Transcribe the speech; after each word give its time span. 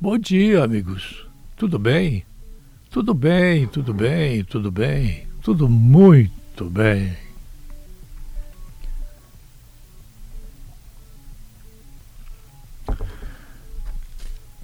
Bom 0.00 0.16
dia, 0.16 0.62
amigos. 0.62 1.26
Tudo 1.56 1.76
bem? 1.76 2.24
Tudo 2.88 3.12
bem, 3.12 3.66
tudo 3.66 3.92
bem, 3.92 4.44
tudo 4.44 4.70
bem, 4.70 5.26
tudo 5.42 5.68
muito 5.68 6.70
bem. 6.70 7.16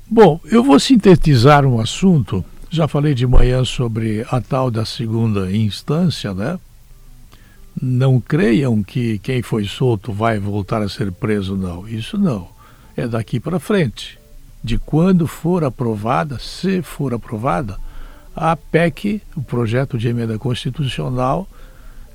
Bom, 0.09 0.39
eu 0.45 0.63
vou 0.63 0.79
sintetizar 0.79 1.67
um 1.67 1.81
assunto. 1.81 2.45
Já 2.71 2.87
falei 2.87 3.13
de 3.13 3.27
manhã 3.27 3.65
sobre 3.65 4.25
a 4.31 4.41
tal 4.41 4.71
da 4.71 4.85
segunda 4.85 5.51
instância, 5.51 6.33
né? 6.33 6.61
Não 7.83 8.21
creiam 8.21 8.85
que 8.85 9.19
quem 9.19 9.43
foi 9.43 9.65
solto 9.65 10.13
vai 10.13 10.39
voltar 10.39 10.81
a 10.81 10.89
ser 10.89 11.11
preso, 11.11 11.57
não. 11.57 11.89
Isso 11.89 12.17
não. 12.17 12.47
É 12.97 13.09
daqui 13.09 13.41
para 13.41 13.59
frente. 13.59 14.23
De 14.65 14.79
quando 14.79 15.27
for 15.27 15.63
aprovada, 15.63 16.39
se 16.39 16.81
for 16.81 17.13
aprovada, 17.13 17.79
a 18.35 18.57
PEC, 18.57 19.21
o 19.37 19.43
projeto 19.43 19.99
de 19.99 20.09
emenda 20.09 20.39
constitucional, 20.39 21.47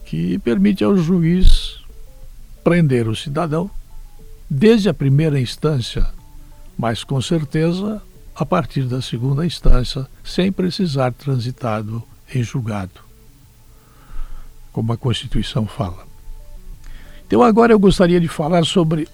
que 0.04 0.40
permite 0.40 0.84
ao 0.84 0.98
juiz 0.98 1.80
prender 2.64 3.08
o 3.08 3.16
cidadão 3.16 3.70
desde 4.50 4.90
a 4.90 4.94
primeira 4.94 5.40
instância, 5.40 6.08
mas 6.76 7.04
com 7.04 7.22
certeza 7.22 8.02
a 8.36 8.44
partir 8.44 8.84
da 8.84 9.02
segunda 9.02 9.46
instância, 9.46 10.08
sem 10.24 10.52
precisar 10.52 11.12
transitado 11.12 12.02
em 12.34 12.42
julgado 12.42 13.10
como 14.72 14.94
a 14.94 14.98
Constituição 14.98 15.66
fala. 15.66 16.08
Então, 17.28 17.44
agora 17.44 17.74
eu 17.74 17.80
gostaria 17.80 18.20
de 18.20 18.28
falar 18.28 18.66
sobre 18.66 19.08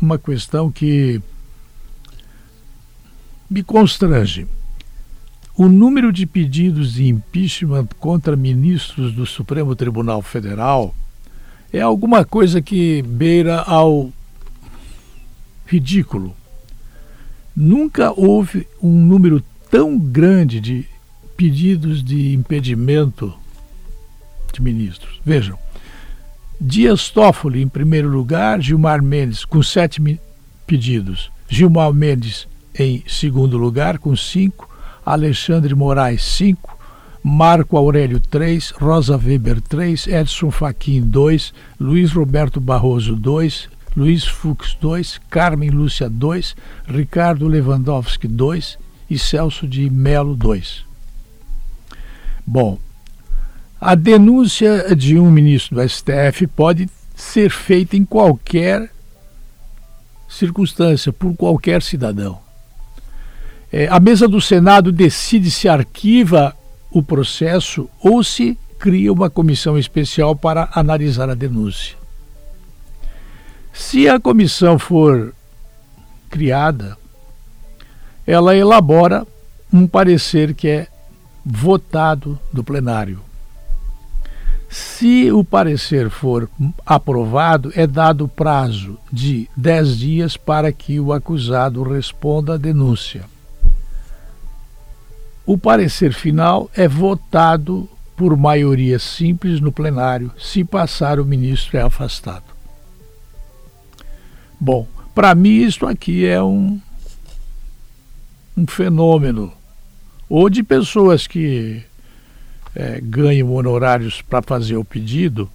uma 0.00 0.18
questão 0.18 0.70
que 0.70 1.20
me 3.52 3.62
constrange. 3.62 4.46
O 5.54 5.68
número 5.68 6.10
de 6.10 6.24
pedidos 6.24 6.94
de 6.94 7.06
impeachment 7.06 7.86
contra 8.00 8.34
ministros 8.34 9.12
do 9.12 9.26
Supremo 9.26 9.76
Tribunal 9.76 10.22
Federal 10.22 10.94
é 11.70 11.80
alguma 11.80 12.24
coisa 12.24 12.62
que 12.62 13.02
beira 13.02 13.60
ao 13.60 14.10
ridículo. 15.66 16.34
Nunca 17.54 18.12
houve 18.18 18.66
um 18.82 18.90
número 18.90 19.42
tão 19.70 19.98
grande 19.98 20.58
de 20.58 20.86
pedidos 21.36 22.02
de 22.02 22.32
impedimento 22.32 23.34
de 24.52 24.62
ministros. 24.62 25.20
Vejam, 25.24 25.58
Dias 26.58 27.10
Toffoli 27.10 27.60
em 27.60 27.68
primeiro 27.68 28.08
lugar, 28.08 28.60
Gilmar 28.60 29.02
Mendes 29.02 29.44
com 29.44 29.62
sete 29.62 30.00
pedidos, 30.66 31.30
Gilmar 31.48 31.92
Mendes 31.92 32.46
em 32.78 33.02
segundo 33.06 33.56
lugar 33.56 33.98
com 33.98 34.14
cinco, 34.16 34.68
Alexandre 35.04 35.74
Moraes 35.74 36.24
cinco, 36.24 36.78
Marco 37.22 37.76
Aurélio 37.76 38.18
três, 38.18 38.70
Rosa 38.70 39.16
Weber 39.16 39.60
três, 39.60 40.06
Edson 40.06 40.50
Fachin 40.50 41.02
dois, 41.02 41.52
Luiz 41.78 42.12
Roberto 42.12 42.60
Barroso 42.60 43.14
dois, 43.14 43.68
Luiz 43.96 44.24
Fux 44.24 44.76
dois, 44.80 45.20
Carmen 45.30 45.70
Lúcia 45.70 46.08
dois, 46.08 46.56
Ricardo 46.86 47.46
Lewandowski 47.46 48.26
dois 48.26 48.78
e 49.08 49.18
Celso 49.18 49.68
de 49.68 49.88
Melo 49.88 50.34
dois. 50.34 50.84
Bom, 52.44 52.78
a 53.80 53.94
denúncia 53.94 54.94
de 54.96 55.18
um 55.18 55.30
ministro 55.30 55.76
do 55.76 55.88
STF 55.88 56.46
pode 56.48 56.88
ser 57.14 57.50
feita 57.50 57.96
em 57.96 58.04
qualquer 58.04 58.90
circunstância, 60.28 61.12
por 61.12 61.34
qualquer 61.34 61.82
cidadão. 61.82 62.41
É, 63.72 63.88
a 63.88 63.98
mesa 63.98 64.28
do 64.28 64.38
Senado 64.38 64.92
decide 64.92 65.50
se 65.50 65.66
arquiva 65.66 66.54
o 66.90 67.02
processo 67.02 67.88
ou 67.98 68.22
se 68.22 68.58
cria 68.78 69.10
uma 69.10 69.30
comissão 69.30 69.78
especial 69.78 70.36
para 70.36 70.68
analisar 70.74 71.30
a 71.30 71.34
denúncia. 71.34 71.96
Se 73.72 74.06
a 74.06 74.20
comissão 74.20 74.78
for 74.78 75.34
criada, 76.28 76.98
ela 78.26 78.54
elabora 78.54 79.26
um 79.72 79.86
parecer 79.86 80.52
que 80.52 80.68
é 80.68 80.86
votado 81.44 82.38
do 82.52 82.62
plenário. 82.62 83.20
Se 84.68 85.32
o 85.32 85.42
parecer 85.42 86.10
for 86.10 86.48
aprovado, 86.84 87.72
é 87.74 87.86
dado 87.86 88.28
prazo 88.28 88.98
de 89.10 89.48
10 89.56 89.98
dias 89.98 90.36
para 90.36 90.72
que 90.72 91.00
o 91.00 91.12
acusado 91.12 91.82
responda 91.82 92.54
à 92.54 92.56
denúncia. 92.58 93.24
O 95.44 95.58
parecer 95.58 96.12
final 96.12 96.70
é 96.74 96.86
votado 96.86 97.88
por 98.16 98.36
maioria 98.36 98.98
simples 98.98 99.60
no 99.60 99.72
plenário. 99.72 100.30
Se 100.38 100.62
passar, 100.62 101.18
o 101.18 101.24
ministro 101.24 101.76
é 101.76 101.82
afastado. 101.82 102.44
Bom, 104.60 104.86
para 105.12 105.34
mim, 105.34 105.62
isso 105.62 105.84
aqui 105.84 106.24
é 106.24 106.40
um, 106.40 106.80
um 108.56 108.66
fenômeno. 108.66 109.52
Ou 110.28 110.48
de 110.48 110.62
pessoas 110.62 111.26
que 111.26 111.82
é, 112.74 113.00
ganham 113.02 113.52
honorários 113.52 114.22
para 114.22 114.40
fazer 114.40 114.76
o 114.76 114.84
pedido, 114.84 115.50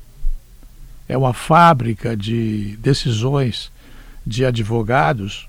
é 1.08 1.18
uma 1.18 1.34
fábrica 1.34 2.18
de 2.18 2.78
decisões 2.82 3.72
de 4.26 4.46
advogados 4.46 5.48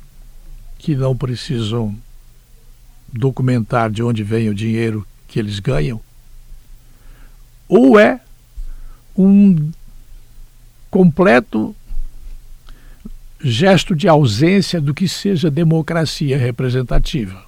que 0.78 0.94
não 0.94 1.16
precisam 1.16 1.97
documentar 3.13 3.91
de 3.91 4.03
onde 4.03 4.23
vem 4.23 4.49
o 4.49 4.55
dinheiro 4.55 5.07
que 5.27 5.39
eles 5.39 5.59
ganham, 5.59 6.01
ou 7.69 7.99
é 7.99 8.21
um 9.17 9.71
completo 10.91 11.75
gesto 13.41 13.95
de 13.95 14.09
ausência 14.09 14.81
do 14.81 14.95
que 14.95 15.09
seja 15.09 15.51
democracia 15.51 16.39
representativa. 16.39 17.47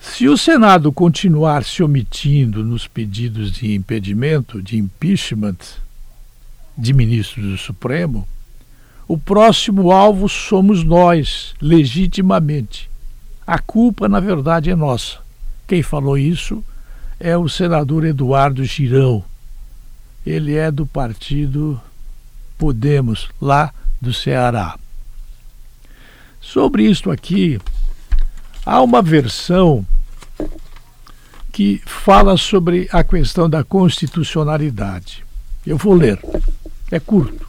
Se 0.00 0.28
o 0.28 0.36
Senado 0.36 0.92
continuar 0.92 1.64
se 1.64 1.82
omitindo 1.82 2.64
nos 2.64 2.86
pedidos 2.86 3.52
de 3.52 3.74
impedimento, 3.74 4.62
de 4.62 4.78
impeachment 4.78 5.56
de 6.76 6.92
ministros 6.92 7.44
do 7.44 7.58
Supremo, 7.58 8.26
o 9.08 9.18
próximo 9.18 9.90
alvo 9.90 10.28
somos 10.28 10.84
nós, 10.84 11.54
legitimamente. 11.60 12.87
A 13.48 13.58
culpa, 13.58 14.08
na 14.08 14.20
verdade, 14.20 14.70
é 14.70 14.76
nossa. 14.76 15.20
Quem 15.66 15.82
falou 15.82 16.18
isso 16.18 16.62
é 17.18 17.36
o 17.36 17.48
senador 17.48 18.04
Eduardo 18.04 18.62
Girão. 18.64 19.24
Ele 20.24 20.54
é 20.54 20.70
do 20.70 20.86
partido 20.86 21.80
Podemos, 22.58 23.28
lá 23.40 23.72
do 24.00 24.12
Ceará. 24.12 24.78
Sobre 26.40 26.84
isto 26.84 27.10
aqui, 27.10 27.58
Há 28.70 28.82
uma 28.82 29.00
versão 29.00 29.86
que 31.50 31.80
fala 31.86 32.36
sobre 32.36 32.86
a 32.92 33.02
questão 33.02 33.48
da 33.48 33.64
constitucionalidade. 33.64 35.24
Eu 35.66 35.78
vou 35.78 35.94
ler. 35.94 36.20
É 36.90 37.00
curto. 37.00 37.48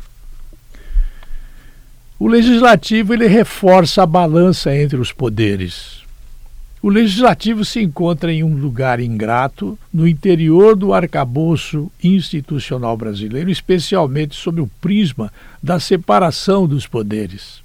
O 2.20 2.28
legislativo 2.28 3.14
ele 3.14 3.28
reforça 3.28 4.04
a 4.04 4.06
balança 4.06 4.76
entre 4.76 4.98
os 4.98 5.14
poderes. 5.14 6.00
O 6.82 6.90
legislativo 6.90 7.64
se 7.64 7.82
encontra 7.82 8.30
em 8.30 8.44
um 8.44 8.58
lugar 8.58 9.00
ingrato 9.00 9.80
no 9.94 10.06
interior 10.06 10.76
do 10.76 10.94
arcabouço 10.94 11.90
institucional 12.04 12.98
brasileiro, 12.98 13.50
especialmente 13.50 14.36
sob 14.36 14.60
o 14.60 14.68
prisma 14.82 15.32
da 15.64 15.80
separação 15.80 16.68
dos 16.68 16.86
poderes. 16.86 17.62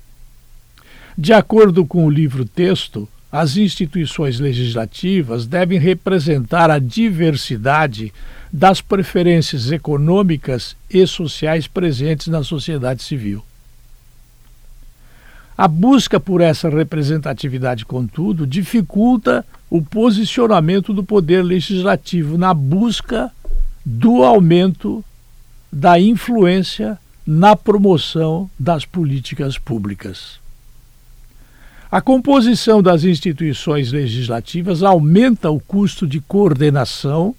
De 1.19 1.33
acordo 1.33 1.85
com 1.85 2.07
o 2.07 2.11
livro-texto, 2.11 3.09
as 3.33 3.57
instituições 3.57 4.39
legislativas 4.39 5.47
devem 5.49 5.81
representar 5.81 6.71
a 6.71 6.79
diversidade 6.79 8.13
das 8.53 8.81
preferências 8.81 9.73
econômicas 9.73 10.77
e 10.89 11.05
sociais 11.09 11.67
presentes 11.67 12.29
na 12.29 12.45
sociedade 12.45 13.03
civil. 13.03 13.45
A 15.57 15.69
busca 15.69 16.19
por 16.19 16.41
essa 16.41 16.69
representatividade, 16.69 17.87
contudo, 17.87 18.47
dificulta 18.47 19.47
o 19.71 19.81
posicionamento 19.81 20.93
do 20.93 21.05
poder 21.05 21.43
legislativo 21.43 22.37
na 22.37 22.53
busca 22.53 23.31
do 23.85 24.23
aumento 24.23 25.05
da 25.71 25.99
influência 25.99 26.99
na 27.27 27.55
promoção 27.55 28.51
das 28.59 28.85
políticas 28.85 29.57
públicas. 29.57 30.41
A 31.91 32.01
composição 32.01 32.83
das 32.83 33.05
instituições 33.05 33.93
legislativas 33.93 34.83
aumenta 34.83 35.51
o 35.51 35.61
custo 35.61 36.07
de 36.07 36.21
coordenação 36.21 37.35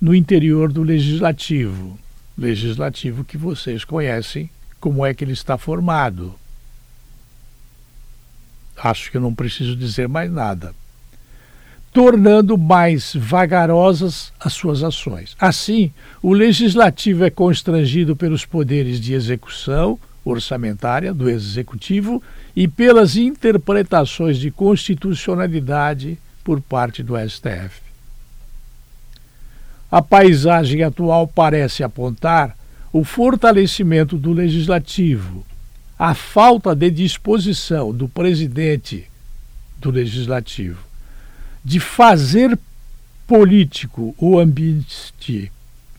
no 0.00 0.14
interior 0.14 0.72
do 0.72 0.84
legislativo. 0.84 1.98
Legislativo 2.38 3.24
que 3.24 3.36
vocês 3.36 3.84
conhecem 3.84 4.48
como 4.78 5.04
é 5.04 5.12
que 5.12 5.24
ele 5.24 5.32
está 5.32 5.58
formado. 5.58 6.39
Acho 8.82 9.10
que 9.10 9.18
não 9.18 9.34
preciso 9.34 9.76
dizer 9.76 10.08
mais 10.08 10.30
nada, 10.30 10.74
tornando 11.92 12.56
mais 12.56 13.12
vagarosas 13.14 14.32
as 14.40 14.52
suas 14.52 14.82
ações. 14.82 15.36
Assim, 15.38 15.92
o 16.22 16.32
legislativo 16.32 17.24
é 17.24 17.30
constrangido 17.30 18.16
pelos 18.16 18.44
poderes 18.44 19.00
de 19.00 19.12
execução 19.12 19.98
orçamentária 20.24 21.12
do 21.12 21.28
executivo 21.28 22.22
e 22.54 22.68
pelas 22.68 23.16
interpretações 23.16 24.38
de 24.38 24.50
constitucionalidade 24.50 26.18
por 26.44 26.60
parte 26.60 27.02
do 27.02 27.14
STF. 27.16 27.80
A 29.90 30.00
paisagem 30.00 30.82
atual 30.82 31.26
parece 31.26 31.82
apontar 31.82 32.56
o 32.92 33.02
fortalecimento 33.04 34.16
do 34.16 34.32
legislativo, 34.32 35.44
a 36.00 36.14
falta 36.14 36.74
de 36.74 36.90
disposição 36.90 37.92
do 37.92 38.08
presidente 38.08 39.06
do 39.76 39.90
legislativo 39.90 40.82
de 41.62 41.78
fazer 41.78 42.58
político 43.26 44.14
o 44.16 44.38
ambiente, 44.38 45.52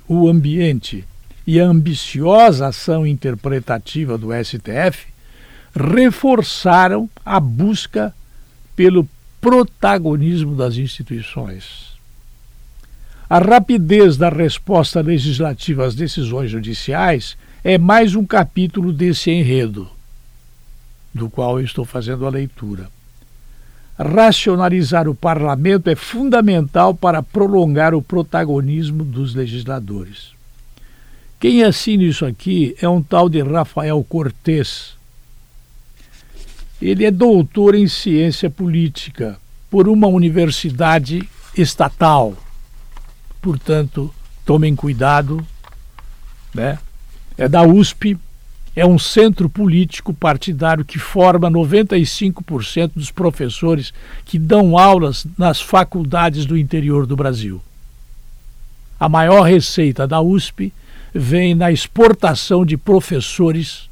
o 0.07 0.27
ambiente 0.27 1.05
e 1.45 1.61
a 1.61 1.65
ambiciosa 1.65 2.69
ação 2.69 3.05
interpretativa 3.05 4.17
do 4.17 4.29
STF 4.43 5.05
reforçaram 5.75 7.07
a 7.23 7.39
busca 7.39 8.11
pelo 8.75 9.07
protagonismo 9.39 10.55
das 10.55 10.77
instituições. 10.77 11.91
A 13.29 13.37
rapidez 13.37 14.17
da 14.17 14.29
resposta 14.29 14.99
legislativa 14.99 15.85
às 15.85 15.93
decisões 15.93 16.49
judiciais 16.49 17.37
é 17.63 17.77
mais 17.77 18.15
um 18.15 18.25
capítulo 18.25 18.91
desse 18.91 19.29
enredo, 19.29 19.87
do 21.13 21.29
qual 21.29 21.59
eu 21.59 21.65
estou 21.65 21.85
fazendo 21.85 22.25
a 22.25 22.29
leitura. 22.29 22.89
Racionalizar 23.97 25.07
o 25.07 25.13
parlamento 25.13 25.87
é 25.87 25.95
fundamental 25.95 26.95
para 26.95 27.21
prolongar 27.21 27.93
o 27.93 28.01
protagonismo 28.01 29.03
dos 29.03 29.35
legisladores. 29.35 30.31
Quem 31.39 31.63
assina 31.63 32.03
isso 32.03 32.25
aqui 32.25 32.75
é 32.81 32.89
um 32.89 33.01
tal 33.01 33.29
de 33.29 33.41
Rafael 33.43 34.03
Cortes. 34.03 34.95
Ele 36.81 37.05
é 37.05 37.11
doutor 37.11 37.75
em 37.75 37.87
ciência 37.87 38.49
política 38.49 39.39
por 39.69 39.87
uma 39.87 40.07
universidade 40.07 41.29
estatal. 41.55 42.35
Portanto, 43.39 44.13
tomem 44.45 44.75
cuidado, 44.75 45.45
né? 46.55 46.79
É 47.41 47.49
da 47.49 47.63
USP, 47.63 48.15
é 48.75 48.85
um 48.85 48.99
centro 48.99 49.49
político 49.49 50.13
partidário 50.13 50.85
que 50.85 50.99
forma 50.99 51.49
95% 51.49 52.91
dos 52.93 53.09
professores 53.09 53.91
que 54.23 54.37
dão 54.37 54.77
aulas 54.77 55.25
nas 55.35 55.59
faculdades 55.59 56.45
do 56.45 56.55
interior 56.55 57.07
do 57.07 57.15
Brasil. 57.15 57.59
A 58.99 59.09
maior 59.09 59.41
receita 59.41 60.05
da 60.05 60.21
USP 60.21 60.71
vem 61.11 61.55
na 61.55 61.71
exportação 61.71 62.63
de 62.63 62.77
professores 62.77 63.89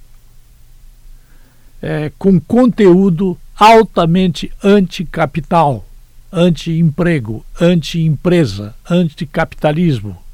é, 1.81 2.11
com 2.19 2.39
conteúdo 2.39 3.35
altamente 3.57 4.53
anticapital, 4.63 5.83
anti-emprego, 6.31 7.43
anti-empresa, 7.59 8.75
anticapitalismo. 8.87 10.28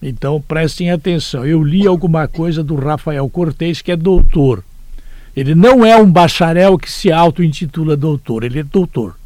Então 0.00 0.40
prestem 0.40 0.90
atenção. 0.90 1.44
Eu 1.44 1.62
li 1.62 1.86
alguma 1.86 2.28
coisa 2.28 2.62
do 2.62 2.76
Rafael 2.76 3.28
Cortez, 3.28 3.82
que 3.82 3.92
é 3.92 3.96
doutor. 3.96 4.64
Ele 5.36 5.54
não 5.54 5.84
é 5.84 5.96
um 5.96 6.10
bacharel 6.10 6.78
que 6.78 6.90
se 6.90 7.12
auto-intitula 7.12 7.96
doutor, 7.96 8.44
ele 8.44 8.60
é 8.60 8.62
doutor. 8.62 9.16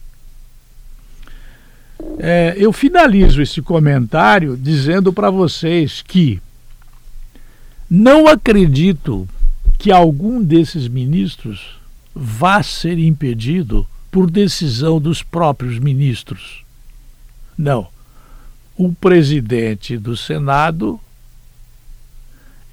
É, 2.18 2.54
eu 2.56 2.72
finalizo 2.72 3.40
esse 3.40 3.62
comentário 3.62 4.56
dizendo 4.56 5.12
para 5.12 5.30
vocês 5.30 6.02
que 6.02 6.40
não 7.88 8.26
acredito 8.26 9.28
que 9.78 9.90
algum 9.90 10.42
desses 10.42 10.88
ministros 10.88 11.78
vá 12.14 12.62
ser 12.62 12.98
impedido 12.98 13.86
por 14.10 14.30
decisão 14.30 15.00
dos 15.00 15.22
próprios 15.22 15.78
ministros. 15.78 16.64
Não. 17.56 17.91
O 18.84 18.92
presidente 18.92 19.96
do 19.96 20.16
Senado 20.16 21.00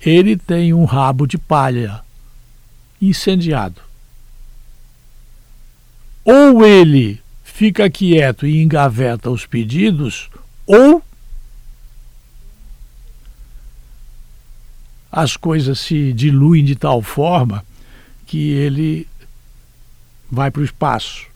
ele 0.01 0.35
tem 0.35 0.73
um 0.73 0.83
rabo 0.83 1.27
de 1.27 1.38
palha 1.38 2.01
incendiado. 3.00 3.79
Ou 6.25 6.65
ele 6.65 7.21
fica 7.44 7.88
quieto 7.91 8.47
e 8.47 8.59
engaveta 8.59 9.29
os 9.29 9.45
pedidos, 9.45 10.31
ou 10.65 11.03
as 15.11 15.38
coisas 15.38 15.79
se 15.79 16.11
diluem 16.11 16.65
de 16.65 16.75
tal 16.75 17.03
forma 17.03 17.63
que 18.25 18.50
ele 18.50 19.07
vai 20.27 20.50
para 20.50 20.63
o 20.63 20.65
espaço. 20.65 21.28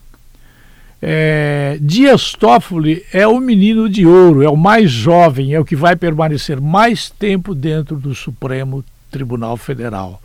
É, 1.05 1.77
Dias 1.81 2.31
Toffoli 2.31 3.05
é 3.11 3.27
o 3.27 3.37
menino 3.37 3.89
de 3.89 4.05
ouro, 4.07 4.41
é 4.41 4.49
o 4.49 4.55
mais 4.55 4.89
jovem, 4.89 5.53
é 5.53 5.59
o 5.59 5.65
que 5.65 5.75
vai 5.75 5.97
permanecer 5.97 6.61
mais 6.61 7.09
tempo 7.09 7.53
dentro 7.53 7.97
do 7.97 8.15
Supremo 8.15 8.85
Tribunal 9.11 9.57
Federal. 9.57 10.21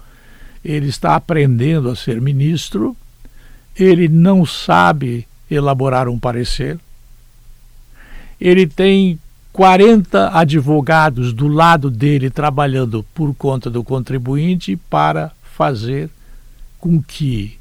Ele 0.65 0.87
está 0.87 1.17
aprendendo 1.17 1.91
a 1.91 1.97
ser 1.97 2.21
ministro, 2.21 2.97
ele 3.77 4.07
não 4.07 4.47
sabe 4.47 5.27
elaborar 5.51 6.09
um 6.09 6.17
parecer. 6.17 6.79
Ele 8.41 8.65
tem 8.65 9.19
40 9.53 10.31
advogados 10.33 11.33
do 11.33 11.49
lado 11.49 11.91
dele 11.91 12.31
trabalhando 12.31 13.05
por 13.13 13.35
conta 13.35 13.69
do 13.69 13.83
contribuinte 13.83 14.77
para 14.89 15.33
fazer 15.43 16.09
com 16.79 17.03
que 17.03 17.59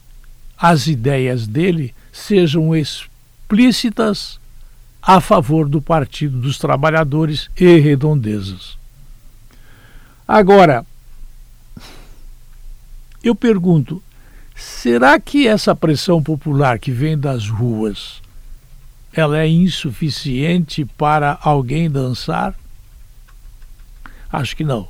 as 0.56 0.86
ideias 0.86 1.48
dele 1.48 1.96
sejam 2.20 2.76
explícitas 2.76 4.40
a 5.02 5.22
favor 5.22 5.70
do 5.70 5.82
Partido 5.82 6.40
dos 6.40 6.58
Trabalhadores 6.58 7.50
e 7.56 7.78
redondezas. 7.80 8.78
Agora, 10.28 10.86
eu 13.24 13.34
pergunto, 13.34 14.04
Será 14.58 15.20
que 15.20 15.48
essa 15.48 15.76
pressão 15.76 16.22
popular 16.22 16.80
que 16.80 16.92
vem 16.92 17.16
das 17.16 17.48
ruas 17.48 18.24
ela 19.14 19.38
é 19.38 19.48
insuficiente 19.48 20.84
para 20.84 21.38
alguém 21.44 21.90
dançar? 21.90 22.56
Acho 24.32 24.56
que 24.56 24.64
não. 24.64 24.88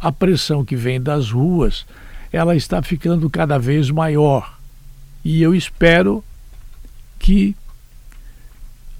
A 0.00 0.10
pressão 0.10 0.64
que 0.64 0.74
vem 0.74 1.00
das 1.00 1.30
ruas, 1.30 1.86
ela 2.32 2.56
está 2.56 2.82
ficando 2.82 3.30
cada 3.30 3.58
vez 3.58 3.90
maior. 3.90 4.55
E 5.28 5.42
eu 5.42 5.56
espero 5.56 6.22
que 7.18 7.56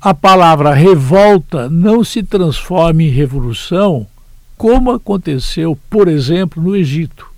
a 0.01 0.13
palavra 0.13 0.75
revolta 0.75 1.71
não 1.71 2.03
se 2.03 2.21
transforme 2.21 3.07
em 3.07 3.11
revolução, 3.11 4.09
como 4.57 4.91
aconteceu, 4.91 5.79
por 5.89 6.09
exemplo, 6.09 6.61
no 6.61 6.75
Egito. 6.75 7.31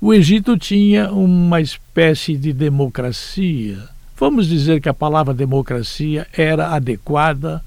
O 0.00 0.14
Egito 0.14 0.56
tinha 0.56 1.12
uma 1.12 1.60
espécie 1.60 2.34
de 2.38 2.54
democracia. 2.54 3.90
Vamos 4.16 4.46
dizer 4.46 4.80
que 4.80 4.88
a 4.88 4.94
palavra 4.94 5.34
democracia 5.34 6.26
era 6.32 6.68
adequada 6.68 7.62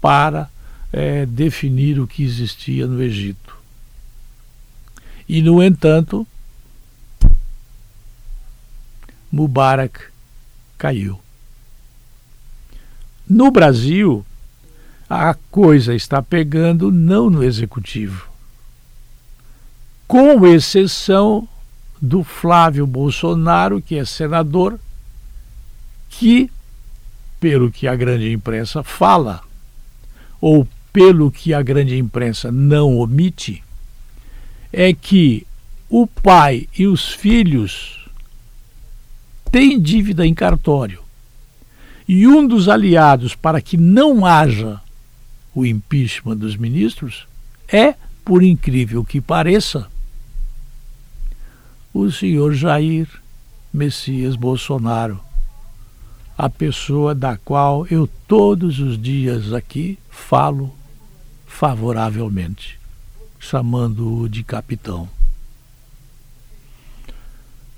para 0.00 0.48
é, 0.92 1.26
definir 1.26 1.98
o 1.98 2.06
que 2.06 2.22
existia 2.22 2.86
no 2.86 3.02
Egito. 3.02 3.56
E, 5.28 5.42
no 5.42 5.60
entanto, 5.60 6.24
Mubarak 9.30 10.00
caiu. 10.76 11.20
No 13.28 13.50
Brasil, 13.50 14.24
a 15.08 15.34
coisa 15.50 15.94
está 15.94 16.22
pegando 16.22 16.90
não 16.90 17.30
no 17.30 17.44
executivo, 17.44 18.28
com 20.08 20.44
exceção 20.46 21.48
do 22.00 22.24
Flávio 22.24 22.86
Bolsonaro, 22.86 23.80
que 23.80 23.96
é 23.96 24.04
senador, 24.04 24.80
que, 26.08 26.50
pelo 27.38 27.70
que 27.70 27.86
a 27.86 27.94
grande 27.94 28.32
imprensa 28.32 28.82
fala, 28.82 29.42
ou 30.40 30.66
pelo 30.92 31.30
que 31.30 31.54
a 31.54 31.62
grande 31.62 31.96
imprensa 31.96 32.50
não 32.50 32.96
omite, 32.98 33.62
é 34.72 34.92
que 34.92 35.46
o 35.88 36.06
pai 36.06 36.68
e 36.76 36.86
os 36.86 37.10
filhos 37.10 37.99
têm 39.50 39.80
dívida 39.80 40.26
em 40.26 40.34
cartório. 40.34 41.02
E 42.08 42.26
um 42.26 42.46
dos 42.46 42.68
aliados 42.68 43.34
para 43.34 43.60
que 43.60 43.76
não 43.76 44.24
haja 44.26 44.80
o 45.54 45.64
impeachment 45.64 46.36
dos 46.36 46.56
ministros 46.56 47.26
é, 47.68 47.94
por 48.24 48.42
incrível 48.42 49.04
que 49.04 49.20
pareça, 49.20 49.86
o 51.92 52.10
senhor 52.10 52.54
Jair 52.54 53.08
Messias 53.72 54.36
Bolsonaro, 54.36 55.20
a 56.36 56.48
pessoa 56.48 57.14
da 57.14 57.36
qual 57.36 57.86
eu 57.88 58.08
todos 58.26 58.78
os 58.78 59.00
dias 59.00 59.52
aqui 59.52 59.98
falo 60.08 60.74
favoravelmente, 61.46 62.78
chamando-o 63.38 64.28
de 64.28 64.42
capitão. 64.42 65.08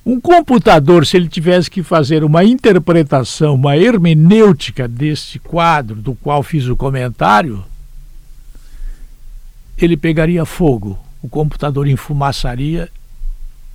Um 0.04 0.20
computador, 0.20 1.06
se 1.06 1.16
ele 1.16 1.28
tivesse 1.28 1.70
que 1.70 1.82
fazer 1.82 2.24
uma 2.24 2.42
interpretação, 2.42 3.54
uma 3.54 3.76
hermenêutica 3.76 4.88
deste 4.88 5.38
quadro 5.38 5.96
do 5.96 6.14
qual 6.14 6.42
fiz 6.42 6.66
o 6.66 6.76
comentário, 6.76 7.64
ele 9.78 9.96
pegaria 9.96 10.44
fogo, 10.44 10.98
o 11.22 11.28
computador 11.28 11.86
enfumaçaria, 11.86 12.90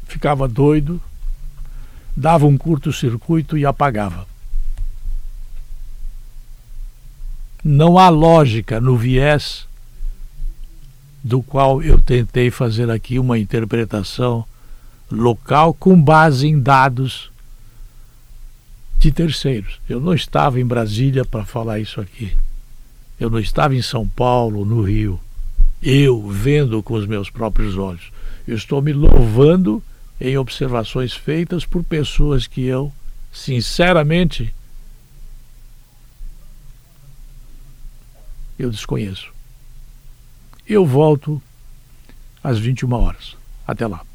ficava 0.06 0.50
doido, 0.50 1.02
dava 2.16 2.46
um 2.46 2.58
curto-circuito 2.58 3.58
e 3.58 3.66
apagava. 3.66 4.28
Não 7.64 7.98
há 7.98 8.10
lógica 8.10 8.82
no 8.82 8.98
viés 8.98 9.66
do 11.24 11.42
qual 11.42 11.82
eu 11.82 12.00
tentei 12.00 12.52
fazer 12.52 12.90
aqui 12.90 13.18
uma 13.18 13.38
interpretação 13.38 14.46
local 15.12 15.74
com 15.74 16.02
base 16.02 16.48
em 16.48 16.60
dados 16.60 17.32
de 19.00 19.12
terceiros. 19.12 19.80
Eu 19.88 20.00
não 20.00 20.14
estava 20.14 20.60
em 20.60 20.66
Brasília 20.66 21.24
para 21.24 21.46
falar 21.46 21.80
isso 21.80 22.02
aqui. 22.02 22.36
Eu 23.20 23.30
não 23.30 23.40
estava 23.40 23.76
em 23.76 23.82
São 23.82 24.08
Paulo, 24.08 24.66
no 24.66 24.82
Rio. 24.82 25.20
Eu 25.82 26.28
vendo 26.30 26.82
com 26.82 26.96
os 26.96 27.06
meus 27.06 27.30
próprios 27.30 27.78
olhos. 27.78 28.12
Eu 28.48 28.56
estou 28.56 28.82
me 28.82 28.94
louvando 28.94 29.84
em 30.20 30.38
observações 30.38 31.14
feitas 31.14 31.66
por 31.66 31.84
pessoas 31.84 32.48
que 32.48 32.62
eu, 32.62 32.92
sinceramente, 33.32 34.54
eu 38.58 38.72
desconheço. 38.72 39.32
Eu 40.68 40.86
volto 40.86 41.42
às 42.44 42.58
21 42.58 42.92
horas. 42.94 43.36
Até 43.68 43.86
lá. 43.86 44.07